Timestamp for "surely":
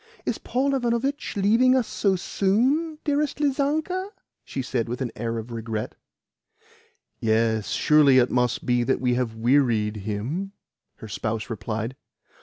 7.67-8.17